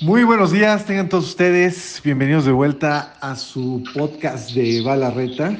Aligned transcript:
Muy 0.00 0.24
buenos 0.24 0.52
días, 0.52 0.86
tengan 0.86 1.08
todos 1.08 1.26
ustedes 1.26 2.00
bienvenidos 2.02 2.46
de 2.46 2.52
vuelta 2.52 3.14
a 3.20 3.36
su 3.36 3.84
podcast 3.92 4.52
de 4.52 4.80
Balarreta. 4.80 5.54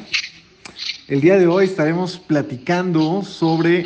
El 1.09 1.21
día 1.21 1.37
de 1.39 1.47
hoy 1.47 1.67
estaremos 1.67 2.19
platicando 2.19 3.23
sobre 3.23 3.85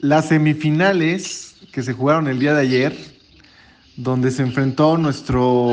las 0.00 0.28
semifinales 0.28 1.54
que 1.70 1.82
se 1.82 1.92
jugaron 1.92 2.26
el 2.28 2.40
día 2.40 2.54
de 2.54 2.62
ayer, 2.62 2.96
donde 3.96 4.30
se 4.30 4.42
enfrentó 4.42 4.96
nuestro 4.96 5.70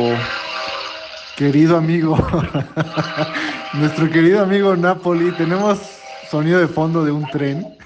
querido 1.35 1.77
amigo, 1.77 2.15
nuestro 3.73 4.09
querido 4.09 4.43
amigo 4.43 4.75
Napoli. 4.75 5.31
Tenemos 5.31 6.00
sonido 6.31 6.61
de 6.61 6.67
fondo 6.67 7.03
de 7.03 7.11
un 7.11 7.27
tren. 7.29 7.77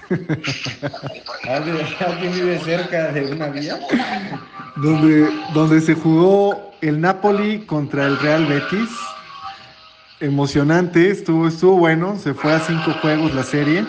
¿Alguien 1.48 2.32
vive 2.32 2.60
cerca 2.60 3.10
de 3.10 3.32
una 3.32 3.48
vía? 3.48 3.76
donde, 4.76 5.28
donde 5.52 5.80
se 5.80 5.94
jugó 5.94 6.72
el 6.80 7.00
Napoli 7.00 7.66
contra 7.66 8.06
el 8.06 8.16
Real 8.20 8.46
Betis. 8.46 8.90
Emocionante, 10.20 11.10
estuvo, 11.10 11.48
estuvo 11.48 11.76
bueno, 11.76 12.16
se 12.18 12.32
fue 12.34 12.52
a 12.52 12.60
cinco 12.60 12.92
juegos 13.02 13.34
la 13.34 13.42
serie. 13.42 13.84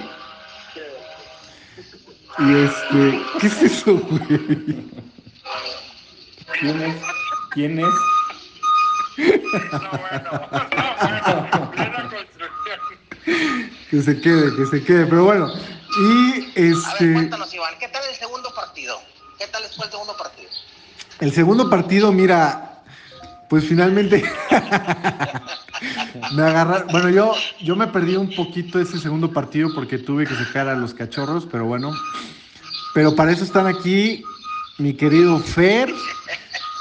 Y 2.40 2.54
este, 2.56 3.22
¿qué 3.40 3.48
es 3.48 3.62
eso, 3.62 3.96
güey? 3.96 4.90
¿Quién 6.60 6.82
es? 6.82 6.96
¿Quién 7.54 7.80
es? 7.80 7.94
Que 13.90 14.02
se 14.02 14.20
quede, 14.20 14.56
que 14.56 14.66
se 14.66 14.84
quede, 14.84 15.06
pero 15.06 15.26
bueno. 15.26 15.48
Y 15.48 16.32
A 16.32 16.36
ver, 16.36 16.74
este, 16.74 17.14
cuéntanos, 17.14 17.54
Iván, 17.54 17.74
¿qué 17.80 17.88
tal 17.88 18.04
el 18.10 18.16
segundo 18.16 18.54
partido? 18.54 19.00
¿Qué 19.38 19.48
tal 19.48 19.64
fue 19.76 19.86
el 19.86 19.92
segundo 19.92 20.18
partido? 20.18 20.50
el 21.20 21.34
segundo 21.34 21.70
partido, 21.70 22.12
mira, 22.12 22.84
pues 23.50 23.66
finalmente 23.66 24.24
me 26.36 26.44
agarraron. 26.44 26.88
Bueno, 26.90 27.10
yo, 27.10 27.34
yo 27.62 27.76
me 27.76 27.88
perdí 27.88 28.16
un 28.16 28.34
poquito 28.36 28.80
ese 28.80 29.00
segundo 29.00 29.32
partido 29.32 29.70
porque 29.74 29.98
tuve 29.98 30.26
que 30.26 30.36
sacar 30.36 30.68
a 30.68 30.76
los 30.76 30.94
cachorros, 30.94 31.48
pero 31.52 31.66
bueno. 31.66 31.92
Pero 32.94 33.16
para 33.16 33.32
eso 33.32 33.44
están 33.44 33.68
aquí 33.68 34.24
mi 34.78 34.94
querido 34.94 35.40
Fer, 35.40 35.92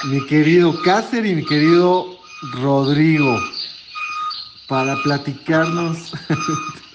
mi 0.04 0.26
querido 0.26 0.82
Cácer 0.82 1.24
y 1.24 1.34
mi 1.34 1.44
querido 1.44 2.18
Rodrigo 2.52 3.38
para 4.68 4.96
platicarnos. 5.02 6.12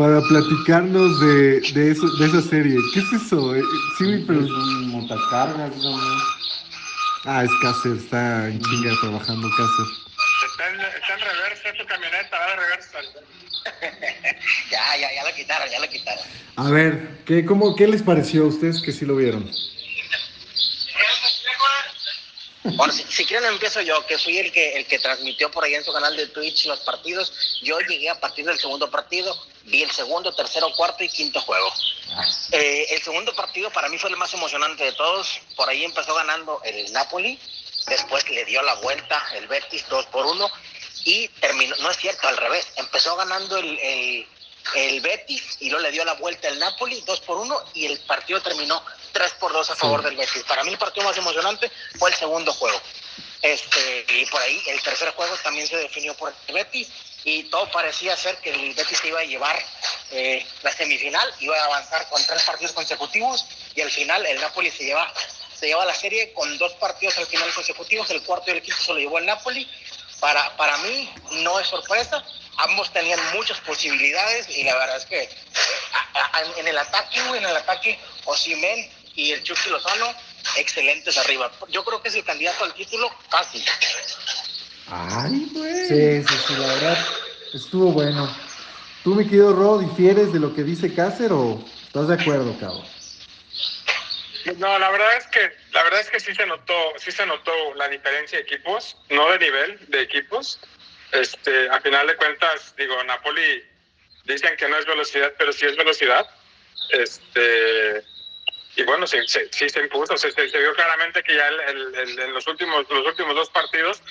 para 0.00 0.22
platicarnos 0.22 1.20
de, 1.20 1.60
de, 1.74 1.90
eso, 1.90 2.08
de 2.16 2.26
esa 2.26 2.40
serie. 2.40 2.78
¿Qué 2.94 3.00
es 3.00 3.12
eso? 3.12 3.54
Eh, 3.54 3.62
Sí, 3.98 4.24
pero. 4.26 4.40
Es 4.40 4.50
un 4.50 4.88
montacargas, 4.92 5.76
¿no? 5.76 5.94
Ah, 7.26 7.44
es 7.44 7.50
Cácer, 7.60 7.98
está 7.98 8.48
en 8.48 8.62
chinga 8.62 8.92
trabajando 9.02 9.46
Cácer. 9.58 9.86
Está 10.50 10.70
en, 10.70 10.80
está 10.80 11.14
en 11.14 11.20
reversa 11.20 11.72
tu 11.78 11.86
camioneta, 11.86 12.38
va 12.38 12.46
de 12.46 12.56
reversa. 12.56 12.98
Ya, 14.70 14.96
ya, 14.98 15.14
ya 15.14 15.28
lo 15.28 15.36
quitaron, 15.36 15.68
ya 15.70 15.80
lo 15.80 15.88
quitaron. 15.88 16.24
A 16.56 16.70
ver, 16.70 17.18
¿qué, 17.26 17.44
cómo, 17.44 17.76
¿qué 17.76 17.86
les 17.86 18.02
pareció 18.02 18.44
a 18.44 18.46
ustedes 18.46 18.80
que 18.80 18.92
sí 18.92 19.04
lo 19.04 19.16
vieron? 19.16 19.50
Bueno, 22.62 22.92
si, 22.92 23.24
quieren 23.24 23.48
empiezo 23.48 23.80
yo, 23.80 24.04
que 24.06 24.18
fui 24.18 24.38
el 24.38 24.52
que 24.52 24.76
el 24.76 24.86
que 24.86 24.98
transmitió 24.98 25.50
por 25.50 25.64
ahí 25.64 25.74
en 25.74 25.84
su 25.84 25.92
canal 25.92 26.14
de 26.14 26.26
Twitch 26.26 26.66
los 26.66 26.80
partidos. 26.80 27.32
Yo 27.62 27.78
llegué 27.80 28.10
a 28.10 28.20
partir 28.20 28.44
del 28.44 28.58
segundo 28.58 28.90
partido, 28.90 29.34
vi 29.64 29.82
el 29.82 29.90
segundo, 29.90 30.34
tercero, 30.34 30.70
cuarto 30.76 31.02
y 31.02 31.08
quinto 31.08 31.40
juego. 31.40 31.72
Eh, 32.52 32.86
el 32.90 33.02
segundo 33.02 33.34
partido 33.34 33.70
para 33.70 33.88
mí 33.88 33.96
fue 33.96 34.10
el 34.10 34.16
más 34.16 34.34
emocionante 34.34 34.84
de 34.84 34.92
todos. 34.92 35.40
Por 35.56 35.70
ahí 35.70 35.84
empezó 35.84 36.14
ganando 36.14 36.60
el 36.64 36.92
Napoli, 36.92 37.38
después 37.86 38.28
le 38.28 38.44
dio 38.44 38.60
la 38.62 38.74
vuelta 38.74 39.26
el 39.36 39.48
Betis 39.48 39.86
2 39.88 40.06
por 40.06 40.26
1 40.26 40.50
y 41.04 41.28
terminó, 41.28 41.74
no 41.76 41.90
es 41.90 41.96
cierto, 41.96 42.28
al 42.28 42.36
revés, 42.36 42.66
empezó 42.76 43.16
ganando 43.16 43.56
el, 43.56 43.78
el, 43.78 44.26
el 44.74 45.00
Betis 45.00 45.56
y 45.60 45.70
luego 45.70 45.84
le 45.84 45.92
dio 45.92 46.04
la 46.04 46.12
vuelta 46.14 46.48
el 46.48 46.58
Napoli 46.58 47.00
2 47.06 47.20
por 47.20 47.38
1 47.38 47.64
y 47.74 47.86
el 47.86 47.98
partido 48.00 48.42
terminó 48.42 48.82
3 49.12 49.32
por 49.34 49.52
2 49.52 49.70
a 49.70 49.76
favor 49.76 50.02
del 50.02 50.16
Betis. 50.16 50.42
Para 50.44 50.64
mí 50.64 50.70
el 50.70 50.78
partido 50.78 51.06
más 51.06 51.16
emocionante 51.16 51.70
fue 51.98 52.10
el 52.10 52.16
segundo 52.16 52.52
juego. 52.52 52.80
Este, 53.42 54.04
y 54.08 54.26
por 54.26 54.40
ahí 54.42 54.62
el 54.66 54.82
tercer 54.82 55.10
juego 55.12 55.34
también 55.42 55.66
se 55.66 55.76
definió 55.76 56.14
por 56.14 56.34
el 56.46 56.54
Betis 56.54 56.88
y 57.24 57.44
todo 57.44 57.70
parecía 57.70 58.16
ser 58.16 58.36
que 58.38 58.50
el 58.50 58.74
Betis 58.74 58.98
se 58.98 59.08
iba 59.08 59.20
a 59.20 59.24
llevar 59.24 59.58
eh, 60.10 60.46
la 60.62 60.72
semifinal, 60.72 61.32
iba 61.40 61.58
a 61.58 61.64
avanzar 61.64 62.08
con 62.08 62.24
tres 62.26 62.42
partidos 62.42 62.72
consecutivos 62.72 63.46
y 63.74 63.80
al 63.80 63.90
final 63.90 64.24
el 64.26 64.40
Napoli 64.40 64.70
se 64.70 64.84
lleva, 64.84 65.12
se 65.58 65.66
lleva 65.66 65.84
la 65.84 65.94
serie 65.94 66.32
con 66.32 66.56
dos 66.58 66.72
partidos 66.74 67.16
al 67.18 67.26
final 67.26 67.52
consecutivos, 67.54 68.10
el 68.10 68.22
cuarto 68.22 68.50
y 68.50 68.54
el 68.54 68.62
quinto 68.62 68.82
se 68.82 68.92
lo 68.92 68.98
llevó 68.98 69.18
el 69.18 69.26
Napoli. 69.26 69.68
Para, 70.18 70.54
para 70.58 70.76
mí 70.78 71.10
no 71.30 71.58
es 71.58 71.66
sorpresa, 71.66 72.22
ambos 72.58 72.92
tenían 72.92 73.18
muchas 73.34 73.58
posibilidades 73.60 74.50
y 74.50 74.64
la 74.64 74.74
verdad 74.74 74.98
es 74.98 75.06
que 75.06 75.22
eh, 75.22 75.30
en 76.58 76.68
el 76.68 76.76
ataque, 76.76 77.20
en 77.20 77.44
el 77.44 77.56
ataque, 77.56 77.98
Osimen 78.26 78.99
y 79.20 79.32
el 79.32 79.42
Chucky 79.42 79.68
Lozano, 79.68 80.14
excelentes 80.56 81.18
arriba. 81.18 81.52
Yo 81.68 81.84
creo 81.84 82.02
que 82.02 82.08
es 82.08 82.14
el 82.14 82.24
candidato 82.24 82.64
al 82.64 82.72
título 82.72 83.10
fácil. 83.28 83.62
Ay, 84.88 85.46
güey. 85.52 85.86
Sí, 85.86 86.22
sí, 86.26 86.34
sí, 86.46 86.54
la 86.56 86.66
verdad, 86.66 87.06
estuvo 87.52 87.92
bueno. 87.92 88.34
¿Tú, 89.04 89.14
mi 89.14 89.24
querido 89.24 89.52
Rod, 89.52 89.82
difieres 89.82 90.32
de 90.32 90.40
lo 90.40 90.54
que 90.54 90.62
dice 90.62 90.94
Cácer 90.94 91.32
o 91.32 91.62
estás 91.86 92.08
de 92.08 92.14
acuerdo, 92.14 92.56
cabrón? 92.58 92.84
No, 94.56 94.78
la 94.78 94.90
verdad 94.90 95.16
es 95.18 95.26
que 95.26 95.52
la 95.72 95.82
verdad 95.84 96.00
es 96.00 96.10
que 96.10 96.18
sí 96.18 96.34
se 96.34 96.46
notó, 96.46 96.74
sí 96.96 97.12
se 97.12 97.26
notó 97.26 97.52
la 97.74 97.88
diferencia 97.88 98.38
de 98.38 98.44
equipos, 98.44 98.96
no 99.10 99.30
de 99.32 99.38
nivel 99.38 99.78
de 99.88 100.00
equipos. 100.00 100.58
Este, 101.12 101.68
a 101.68 101.80
final 101.80 102.06
de 102.06 102.16
cuentas, 102.16 102.74
digo, 102.76 103.02
Napoli 103.04 103.62
dicen 104.24 104.56
que 104.56 104.68
no 104.68 104.78
es 104.78 104.86
velocidad, 104.86 105.32
pero 105.36 105.52
sí 105.52 105.66
es 105.66 105.76
velocidad. 105.76 106.26
Este, 106.90 108.02
y 108.80 108.82
bueno, 108.84 109.06
sí, 109.06 109.18
sí, 109.26 109.40
sí 109.50 109.68
se 109.68 109.80
impuso, 109.80 110.16
se, 110.16 110.30
vio 110.30 110.74
claramente 110.74 111.22
que 111.22 111.36
ya 111.36 111.48
el- 111.48 111.94
en 111.94 112.32
los 112.32 112.46
últimos, 112.46 112.88
los 112.88 113.06
últimos 113.06 113.34
dos 113.34 113.50
partidos, 113.50 114.02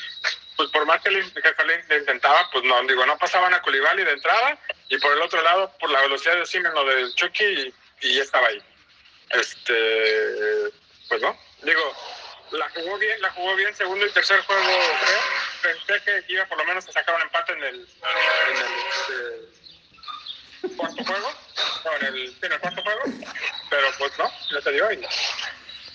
pues 0.55 0.69
por 0.69 0.85
más 0.85 1.01
que 1.01 1.09
le, 1.09 1.23
que 1.31 1.97
intentaba, 1.97 2.47
pues 2.51 2.63
no, 2.65 2.79
digo, 2.83 3.03
no 3.07 3.17
pasaban 3.17 3.51
a 3.51 3.63
Culibali 3.63 4.03
de 4.03 4.11
entrada, 4.11 4.59
y 4.89 4.99
por 4.99 5.11
el 5.13 5.23
otro 5.23 5.41
lado, 5.41 5.73
por 5.79 5.89
la 5.89 6.01
velocidad 6.01 6.35
de 6.35 6.45
Simen 6.45 6.77
o 6.77 6.85
del 6.85 7.15
Chucky, 7.15 7.73
y, 8.01 8.13
ya 8.13 8.21
estaba 8.21 8.47
ahí. 8.47 8.61
Este, 9.31 10.71
pues 11.07 11.19
no, 11.19 11.35
digo, 11.63 11.95
la 12.51 12.69
jugó 12.69 12.99
bien, 12.99 13.19
la 13.21 13.31
jugó 13.31 13.55
bien 13.55 13.75
segundo 13.75 14.05
y 14.05 14.11
tercer 14.11 14.39
juego, 14.41 14.61
creo. 14.61 15.19
Pensé 15.63 16.03
que 16.03 16.31
iba 16.31 16.45
por 16.45 16.59
lo 16.59 16.65
menos 16.65 16.87
a 16.87 16.91
sacar 16.91 17.15
un 17.15 17.23
empate 17.23 17.53
en 17.53 17.63
el, 17.63 17.87
este, 19.01 19.59
cuarto 20.75 21.03
juego, 21.05 21.33
en 22.01 22.05
el, 22.05 22.37
en 22.39 22.51
el 22.51 22.59
cuarto 22.59 22.78
pues 24.63 24.75
no, 24.75 24.81
no 24.81 24.87
se 24.87 24.91
dio 24.91 24.91
y 24.91 25.07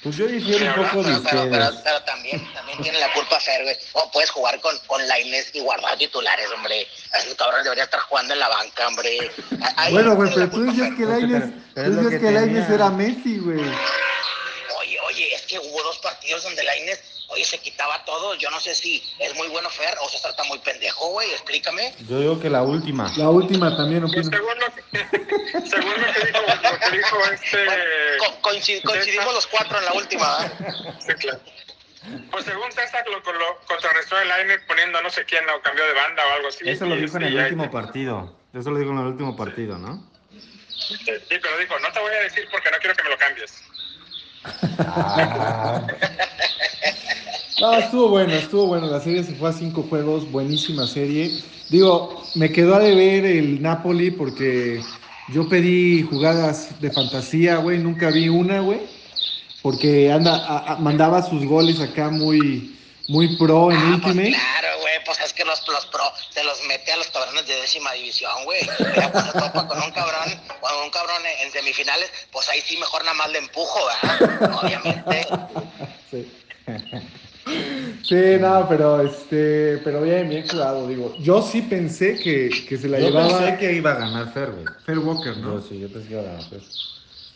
Pues 0.02 0.16
yo 0.16 0.26
difiero 0.26 0.66
un 0.82 0.88
poco 0.88 1.02
de 1.02 1.12
Pero, 1.14 1.22
pero, 1.22 1.50
pero, 1.50 1.64
ustedes. 1.64 1.80
pero 1.84 2.02
también, 2.02 2.52
también 2.54 2.78
tiene 2.82 2.98
la 3.00 3.12
culpa 3.12 3.41
Fer, 3.41 3.62
güey. 3.62 3.76
O 3.92 4.10
puedes 4.10 4.30
jugar 4.30 4.60
con, 4.60 4.76
con 4.86 5.06
Lainez 5.08 5.50
y 5.54 5.60
guardar 5.60 5.97
titulares, 5.97 6.47
hombre. 6.54 6.86
Ese 7.14 7.34
cabrón 7.36 7.62
debería 7.64 7.84
estar 7.84 8.00
jugando 8.00 8.34
en 8.34 8.41
la 8.41 8.48
banca, 8.48 8.86
hombre. 8.88 9.30
Ahí 9.76 9.92
Bueno, 9.92 10.14
güey, 10.16 10.30
pero 10.34 10.50
tú 10.50 10.64
Fer. 10.72 10.94
que 10.97 11.04
Lainez, 11.06 11.44
Pero 11.75 11.88
es 11.88 11.97
tú 11.97 12.02
decías 12.04 12.20
que 12.20 12.26
que 12.26 12.32
Lainez 12.32 12.62
tenía. 12.64 12.75
era 12.75 12.91
Messi, 12.91 13.38
güey. 13.38 13.58
Oye, 14.78 15.00
oye, 15.08 15.34
es 15.34 15.42
que 15.42 15.58
hubo 15.58 15.82
dos 15.82 15.98
partidos 15.98 16.42
donde 16.42 16.62
Lainez, 16.64 17.00
oye, 17.34 17.44
se 17.44 17.58
quitaba 17.60 18.04
todo. 18.04 18.34
Yo 18.36 18.50
no 18.50 18.58
sé 18.60 18.74
si 18.74 19.02
es 19.18 19.34
muy 19.34 19.48
bueno 19.48 19.68
Fer 19.70 19.94
o 20.00 20.08
se 20.08 20.18
trata 20.20 20.42
muy 20.44 20.58
pendejo, 20.60 21.08
güey. 21.10 21.30
Explícame. 21.32 21.94
Yo 22.08 22.18
digo 22.20 22.40
que 22.40 22.48
la 22.50 22.62
última. 22.62 23.12
La 23.16 23.28
última 23.28 23.76
también 23.76 24.02
Pues 24.10 24.26
opino. 24.26 24.38
según 24.38 24.58
lo 24.58 24.74
que, 24.74 24.82
según 25.69 25.92
lo 26.00 26.12
que 26.12 26.26
dijo, 26.26 26.40
lo 26.62 26.78
que 26.81 26.96
dijo 26.96 27.19
este. 27.32 27.66
Co- 28.19 28.50
coincid- 28.50 28.82
coincidimos 28.82 29.34
los 29.34 29.46
cuatro 29.46 29.78
en 29.78 29.84
la 29.84 29.92
última. 29.92 30.38
¿verdad? 30.38 30.94
Sí, 31.06 31.14
claro. 31.14 31.40
Pues 32.31 32.44
según 32.44 32.70
César 32.70 33.02
lo, 33.08 33.19
lo 33.32 33.60
contrarrestó 33.66 34.19
el 34.20 34.30
aire 34.30 34.58
poniendo 34.69 35.00
no 35.00 35.08
sé 35.10 35.25
quién 35.25 35.42
o 35.48 35.60
cambió 35.62 35.84
de 35.87 35.94
banda 35.94 36.22
o 36.26 36.32
algo 36.34 36.48
así. 36.48 36.58
Eso 36.69 36.84
lo 36.87 36.96
y 36.96 37.00
dijo 37.02 37.16
en 37.16 37.22
el 37.25 37.37
último 37.38 37.70
partido. 37.70 38.37
Eso 38.52 38.70
lo 38.70 38.78
dijo 38.78 38.90
en 38.92 38.98
el 38.98 39.06
último 39.06 39.34
partido, 39.37 39.78
¿no? 39.78 40.04
Sí, 40.28 40.96
pero 41.28 41.58
dijo, 41.58 41.78
no 41.78 41.90
te 41.92 42.00
voy 42.00 42.12
a 42.14 42.19
decir 42.25 42.46
porque 42.52 42.70
no 42.70 42.76
quiero 42.78 42.94
que 42.94 43.02
me 43.04 43.08
lo 43.08 43.16
cambies. 43.16 43.62
Ah, 44.87 45.80
No, 47.60 47.72
estuvo 47.74 48.08
bueno, 48.08 48.32
estuvo 48.34 48.66
bueno. 48.66 48.86
La 48.86 49.00
serie 49.00 49.22
se 49.22 49.34
fue 49.34 49.48
a 49.50 49.52
cinco 49.52 49.84
juegos, 49.88 50.30
buenísima 50.30 50.86
serie. 50.86 51.30
Digo, 51.68 52.30
me 52.34 52.50
quedó 52.50 52.74
a 52.74 52.80
deber 52.80 53.24
el 53.24 53.62
Napoli 53.62 54.10
porque 54.10 54.82
yo 55.32 55.48
pedí 55.48 56.02
jugadas 56.02 56.80
de 56.80 56.90
fantasía, 56.90 57.56
güey, 57.56 57.78
nunca 57.78 58.10
vi 58.10 58.28
una, 58.28 58.60
güey. 58.60 58.80
Porque 59.62 60.12
anda, 60.12 60.36
a- 60.46 60.72
a- 60.72 60.76
mandaba 60.76 61.22
sus 61.22 61.44
goles 61.46 61.80
acá 61.80 62.10
muy, 62.10 62.76
muy 63.08 63.28
pro 63.36 63.70
en 63.70 63.78
Ah, 63.78 63.98
pues 64.02 64.14
claro, 64.14 64.68
güey. 64.82 64.92
pues 65.06 65.20
es 65.20 65.32
que 65.32 65.44
los, 65.44 65.66
los 65.68 65.86
pro 65.86 66.02
se 66.30 66.44
los 66.44 66.62
mete 66.68 66.92
a 66.92 66.96
los 66.98 67.06
cabrones 67.08 67.46
de 67.46 67.54
décima 67.56 67.92
división, 67.92 68.32
güey. 68.44 68.60
Ya 68.94 69.10
pues 69.10 69.24
se 69.24 69.32
topa 69.32 69.66
con 69.66 69.80
un 69.82 69.90
cabrón, 69.92 70.38
con 70.60 70.72
un 70.84 70.90
cabrón 70.90 71.22
en, 71.40 71.46
en 71.46 71.52
semifinales, 71.52 72.10
pues 72.30 72.46
ahí 72.50 72.60
sí 72.60 72.76
mejor 72.76 73.02
nada 73.04 73.14
más 73.16 73.30
le 73.30 73.38
empujo, 73.38 73.78
¿verdad? 74.02 74.60
Obviamente. 74.62 75.26
Sí. 76.10 76.30
Sí, 78.02 78.37
no, 78.40 78.66
pero 78.69 79.00
este, 79.00 79.78
pero 79.78 80.02
bien, 80.02 80.28
bien 80.28 80.49
jugado, 80.49 80.87
digo. 80.87 81.16
Yo 81.20 81.40
sí 81.43 81.62
pensé 81.62 82.19
que, 82.19 82.64
que 82.69 82.76
se 82.76 82.88
la 82.88 82.99
Yo 82.99 83.06
llevaba 83.06 83.38
pensé 83.38 83.56
que 83.58 83.72
iba 83.75 83.93
a 83.93 83.94
ganar 83.94 84.28
Fer, 84.32 84.50
güey. 84.52 84.66
Fer 84.84 84.99
Walker, 84.99 85.37
¿no? 85.37 85.55
Yo 85.55 85.61
sí, 85.62 85.78
yo 85.78 85.90
pensé 85.90 86.08
que 86.08 86.14
iba 86.14 86.22
a 86.22 86.25
ganar 86.26 86.50
Fer. 86.50 86.62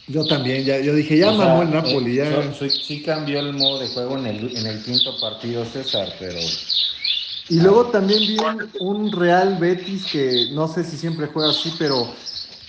Yo 0.06 0.26
también, 0.26 0.64
ya, 0.64 0.78
yo 0.80 0.94
dije, 0.94 1.18
ya 1.18 1.30
O 1.30 1.34
sea, 1.36 1.46
mamó 1.48 1.62
el 1.62 1.70
Napoli, 1.70 2.14
ya. 2.16 2.24
eh, 2.24 2.52
so- 2.52 2.52
so- 2.54 2.80
sí 2.80 3.02
cambió 3.02 3.40
el 3.40 3.52
modo 3.52 3.78
de 3.78 3.88
juego 3.88 4.16
en 4.16 4.26
el, 4.26 4.56
en 4.56 4.66
el 4.66 4.82
quinto 4.82 5.20
partido 5.20 5.64
César, 5.64 6.16
pero 6.18 6.40
Y 7.48 7.60
luego 7.60 7.90
también 7.90 8.26
vi 8.26 8.38
un, 8.38 8.72
un 8.78 9.12
Real 9.12 9.56
Betis 9.58 10.06
que 10.06 10.48
no 10.52 10.68
sé 10.68 10.84
si 10.84 10.96
siempre 10.98 11.28
juega 11.28 11.50
así, 11.50 11.72
pero 11.78 12.14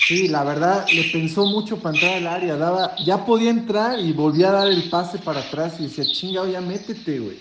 sí, 0.09 0.27
la 0.27 0.43
verdad 0.43 0.87
le 0.91 1.03
pensó 1.03 1.45
mucho 1.45 1.77
para 1.77 1.93
entrar 1.93 2.15
al 2.15 2.25
área, 2.25 2.55
daba, 2.55 2.95
ya 3.05 3.23
podía 3.27 3.51
entrar 3.51 3.99
y 3.99 4.11
volvía 4.11 4.49
a 4.49 4.53
dar 4.53 4.67
el 4.67 4.89
pase 4.89 5.19
para 5.19 5.41
atrás 5.41 5.75
y 5.77 5.83
decía, 5.83 6.03
chingado, 6.03 6.49
ya 6.49 6.61
métete, 6.61 7.19
güey. 7.19 7.37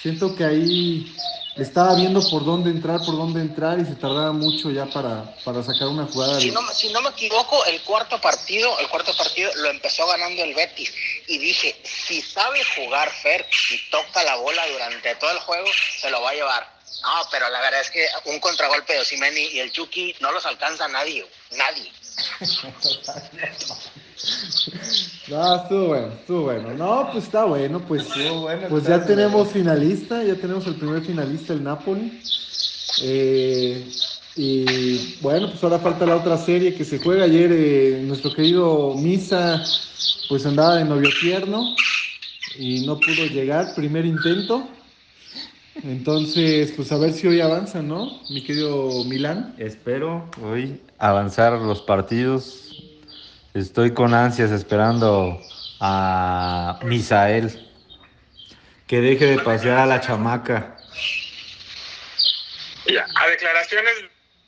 Siento 0.00 0.36
que 0.36 0.44
ahí 0.44 1.12
le 1.56 1.64
estaba 1.64 1.96
viendo 1.96 2.20
por 2.30 2.44
dónde 2.44 2.70
entrar, 2.70 3.00
por 3.04 3.16
dónde 3.16 3.40
entrar 3.40 3.80
y 3.80 3.84
se 3.84 3.96
tardaba 3.96 4.30
mucho 4.30 4.70
ya 4.70 4.86
para, 4.86 5.34
para 5.44 5.60
sacar 5.64 5.88
una 5.88 6.06
jugada. 6.06 6.38
Si 6.40 6.52
no, 6.52 6.60
si 6.72 6.92
no 6.92 7.02
me 7.02 7.08
equivoco, 7.08 7.64
el 7.64 7.80
cuarto 7.80 8.20
partido, 8.20 8.78
el 8.78 8.86
cuarto 8.86 9.12
partido 9.16 9.50
lo 9.56 9.68
empezó 9.68 10.06
ganando 10.06 10.44
el 10.44 10.54
Betis. 10.54 10.94
Y 11.26 11.38
dije, 11.38 11.74
si 11.82 12.22
sabe 12.22 12.60
jugar 12.76 13.10
Fer 13.10 13.44
y 13.72 13.90
toca 13.90 14.22
la 14.22 14.36
bola 14.36 14.62
durante 14.72 15.12
todo 15.16 15.32
el 15.32 15.38
juego, 15.38 15.66
se 16.00 16.08
lo 16.08 16.22
va 16.22 16.30
a 16.30 16.34
llevar. 16.34 16.77
No, 17.02 17.28
pero 17.30 17.48
la 17.50 17.60
verdad 17.60 17.80
es 17.80 17.90
que 17.90 18.06
un 18.26 18.40
contragolpe 18.40 18.92
de 18.94 19.00
Osimeni 19.00 19.40
y 19.52 19.60
el 19.60 19.70
Chucky 19.72 20.14
no 20.20 20.32
los 20.32 20.44
alcanza 20.46 20.88
nadie, 20.88 21.24
nadie. 21.56 21.92
No, 25.28 25.56
estuvo 25.62 25.86
bueno, 25.88 26.06
estuvo 26.12 26.42
bueno. 26.42 26.70
No, 26.74 27.10
pues 27.12 27.24
está 27.24 27.44
bueno, 27.44 27.80
pues, 27.86 28.02
Estuvo 28.02 28.40
bueno, 28.42 28.66
pues 28.68 28.82
está 28.82 28.98
ya 28.98 29.06
tenemos 29.06 29.52
bien. 29.52 29.64
finalista, 29.64 30.22
ya 30.24 30.34
tenemos 30.34 30.66
el 30.66 30.74
primer 30.76 31.04
finalista, 31.04 31.52
el 31.52 31.62
Napoli. 31.62 32.20
Eh, 33.02 33.88
y 34.36 35.16
bueno, 35.20 35.50
pues 35.50 35.62
ahora 35.62 35.78
falta 35.78 36.06
la 36.06 36.16
otra 36.16 36.36
serie 36.38 36.74
que 36.74 36.84
se 36.84 36.98
juega 36.98 37.24
ayer. 37.24 37.50
eh, 37.52 38.00
nuestro 38.02 38.32
querido 38.32 38.94
Misa, 38.96 39.62
pues 40.28 40.44
andaba 40.46 40.76
de 40.76 40.84
novio 40.84 41.10
tierno 41.20 41.74
y 42.56 42.86
no 42.86 42.98
pudo 42.98 43.26
llegar, 43.26 43.74
primer 43.74 44.04
intento. 44.04 44.68
Entonces, 45.84 46.72
pues 46.72 46.90
a 46.90 46.98
ver 46.98 47.12
si 47.12 47.26
hoy 47.28 47.40
avanza, 47.40 47.82
¿no? 47.82 48.20
Mi 48.30 48.42
querido 48.42 49.04
Milán. 49.04 49.54
espero 49.58 50.28
hoy 50.42 50.80
avanzar 50.98 51.52
los 51.52 51.82
partidos. 51.82 52.82
Estoy 53.54 53.92
con 53.92 54.12
ansias 54.12 54.50
esperando 54.50 55.40
a 55.80 56.80
Misael 56.82 57.64
que 58.86 59.00
deje 59.00 59.26
de 59.26 59.38
pasear 59.38 59.78
a 59.78 59.86
la 59.86 60.00
chamaca. 60.00 60.76
A 63.14 63.28
declaraciones 63.28 63.94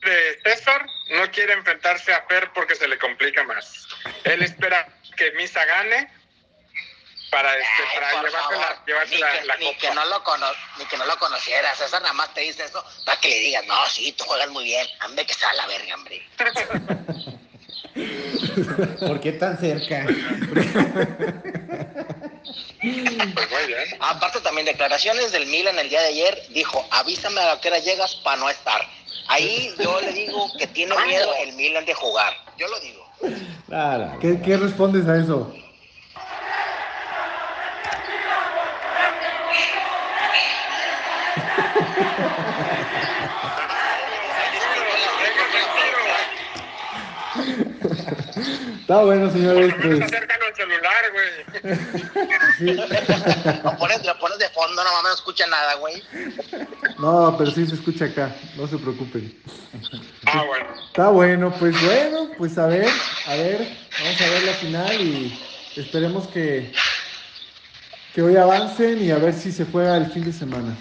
de 0.03 0.41
César, 0.43 0.87
no 1.11 1.31
quiere 1.31 1.53
enfrentarse 1.53 2.13
a 2.13 2.23
Fer 2.23 2.51
porque 2.55 2.75
se 2.75 2.89
le 2.89 2.99
complica 2.99 3.45
más. 3.45 3.87
Él 4.25 4.43
espera 4.43 4.89
que 5.17 5.31
Misa 5.33 5.65
gane 5.65 6.09
para, 7.31 7.55
este, 7.57 7.83
Ay, 7.83 8.01
para 8.01 8.11
llevarse, 8.23 8.57
la, 8.57 8.85
llevarse 8.87 9.15
ni, 9.15 9.21
la, 9.21 9.33
que, 9.41 9.45
la 9.47 9.57
ni 9.57 9.67
copa. 9.67 9.79
que 9.79 9.91
no 9.95 10.05
lo 10.07 10.25
cono- 10.25 10.53
ni 10.79 10.85
que 10.87 10.97
no 10.97 11.05
lo 11.07 11.17
conocieras. 11.19 11.79
César 11.79 12.03
nada 12.03 12.15
más 12.15 12.33
te 12.35 12.41
dice 12.41 12.65
eso 12.65 12.85
para 13.05 13.21
que 13.21 13.29
le 13.29 13.39
digas, 13.41 13.65
no, 13.67 13.87
sí, 13.87 14.13
tú 14.13 14.25
juegas 14.25 14.49
muy 14.51 14.65
bien. 14.65 14.87
Hombre, 15.07 15.25
que 15.27 15.35
sea 15.35 15.53
la 15.55 15.67
verga, 15.67 15.95
hombre. 15.95 16.23
¿Por 19.07 19.21
qué 19.21 19.33
tan 19.33 19.59
cerca? 19.59 20.07
Pues 22.81 23.51
muy 23.51 23.67
bien. 23.67 23.97
Aparte 24.01 24.41
también 24.41 24.67
declaraciones 24.67 25.33
del 25.33 25.47
Milan 25.47 25.79
el 25.79 25.89
día 25.89 26.01
de 26.01 26.09
ayer, 26.09 26.43
dijo, 26.51 26.87
avísame 26.91 27.41
a 27.41 27.55
la 27.55 27.61
que 27.61 27.69
hora 27.69 27.79
llegas 27.79 28.15
para 28.17 28.37
no 28.39 28.49
estar. 28.49 28.81
Ahí 29.29 29.73
yo 29.79 30.01
le 30.01 30.13
digo 30.13 30.51
que 30.59 30.67
tiene 30.67 30.97
miedo 31.07 31.33
el 31.41 31.53
Milan 31.55 31.85
de 31.85 31.95
jugar. 31.95 32.35
Yo 32.57 32.67
lo 32.69 32.81
digo. 32.81 33.07
Nada, 33.69 34.17
¿Qué, 34.21 34.41
qué 34.43 34.57
respondes 34.57 35.07
a 35.07 35.17
eso? 35.19 35.55
Está 48.81 49.03
bueno, 49.05 49.31
señores. 49.31 49.73
Pues, 49.81 50.03
acércalo 50.03 50.45
al 50.47 50.57
celular, 50.57 51.05
güey. 51.13 51.77
sí. 52.59 52.65
Lo 53.63 53.77
pones, 53.77 54.05
lo 54.05 54.19
pones 54.19 54.39
de 54.39 54.49
fondo, 54.49 54.83
no 54.83 54.91
mames, 54.93 55.05
no 55.05 55.15
escucha 55.15 55.47
nada, 55.47 55.75
güey. 55.77 56.03
No, 56.99 57.37
pero 57.39 57.53
sí 57.53 57.67
se 57.67 57.77
escucha 57.77 58.07
acá. 58.07 58.35
No 58.57 58.67
se 58.67 58.79
preocupen. 58.79 59.33
Ah, 60.27 60.43
bueno. 60.45 60.67
Está 60.89 61.09
bueno, 61.11 61.55
pues 61.59 61.81
bueno, 61.85 62.31
pues 62.37 62.59
a 62.59 62.67
ver, 62.67 62.89
a 63.27 63.35
ver, 63.37 63.77
vamos 64.03 64.21
a 64.21 64.29
ver 64.29 64.43
la 64.43 64.53
final 64.55 65.01
y 65.01 65.41
esperemos 65.77 66.27
que, 66.27 66.73
que 68.13 68.23
hoy 68.23 68.37
avancen 68.37 69.03
y 69.05 69.13
a 69.13 69.19
ver 69.19 69.35
si 69.35 69.53
se 69.53 69.67
juega 69.67 69.97
el 69.99 70.11
fin 70.11 70.25
de 70.25 70.33
semana. 70.33 70.77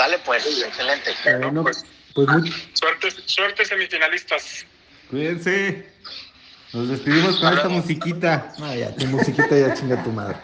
Sale 0.00 0.18
pues, 0.24 0.46
excelente. 0.64 1.10
Bueno, 1.24 1.62
pues- 1.62 1.84
pues 2.14 2.26
muy, 2.28 2.50
Suerte, 2.72 3.10
suerte 3.26 3.66
semifinalistas. 3.66 4.64
Cuídense. 5.10 5.90
Nos 6.72 6.88
despedimos 6.88 7.36
con 7.38 7.52
esta 7.52 7.68
musiquita. 7.68 8.50
no, 8.58 8.74
ya, 8.74 8.94
tu 8.96 9.04
musiquita 9.08 9.54
ya 9.58 9.74
chinga 9.74 10.02
tu 10.02 10.10
madre. 10.10 10.38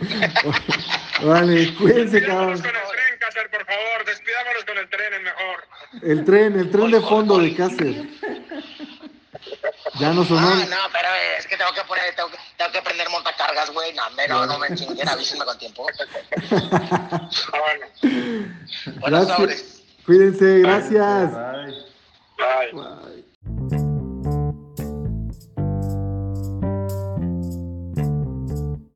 vale, 1.22 1.72
cuídense, 1.76 2.20
Despidámonos 2.20 2.60
cabrón. 2.60 2.82
con 2.82 2.90
el 2.90 2.96
tren, 2.98 3.18
Cácer, 3.20 3.50
por 3.50 3.64
favor. 3.64 4.04
Despidámonos 4.04 4.64
con 4.66 4.76
el 4.78 4.90
tren, 4.90 5.14
es 5.14 5.22
mejor. 5.22 6.02
El 6.02 6.24
tren, 6.26 6.58
el 6.60 6.70
tren 6.70 6.90
de 6.90 7.00
fondo 7.00 7.38
de 7.38 7.54
Cácer. 7.56 8.04
Ya 10.00 10.14
no 10.14 10.24
sonó. 10.24 10.48
Ah, 10.48 10.64
no, 10.68 10.76
pero 10.92 11.08
es 11.38 11.46
que 11.46 11.58
tengo 11.58 11.72
que 11.74 11.82
poner, 11.84 12.14
tengo 12.14 12.30
que, 12.30 12.38
tengo 12.56 12.72
que 12.72 12.80
prender 12.80 13.10
montacargas, 13.10 13.70
güey. 13.70 13.92
No, 13.92 14.06
hombre, 14.06 14.26
no, 14.28 14.46
no 14.46 14.58
me 14.58 14.74
chinguen, 14.74 15.06
avísenme 15.06 15.44
con 15.44 15.58
tiempo. 15.58 15.86
Bueno. 17.50 17.86
Buenas 19.00 19.26
Gracias. 19.26 19.36
sobres. 19.36 19.82
Cuídense, 20.06 20.60
gracias. 20.60 21.32
Bye. 21.32 22.72
Bye. 22.72 22.72
Bye. 22.72 23.19